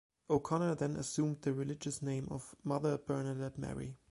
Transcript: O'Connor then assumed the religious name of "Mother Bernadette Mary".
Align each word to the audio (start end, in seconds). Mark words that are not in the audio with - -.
O'Connor 0.31 0.73
then 0.73 0.95
assumed 0.95 1.43
the 1.43 1.53
religious 1.53 2.01
name 2.01 2.27
of 2.31 2.55
"Mother 2.63 2.97
Bernadette 2.97 3.59
Mary". 3.59 3.97